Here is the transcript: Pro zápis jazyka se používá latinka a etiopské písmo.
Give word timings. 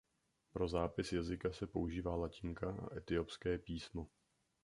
Pro 0.53 0.67
zápis 0.67 1.11
jazyka 1.13 1.51
se 1.53 1.67
používá 1.67 2.15
latinka 2.15 2.71
a 2.71 2.97
etiopské 2.97 3.57
písmo. 3.57 4.07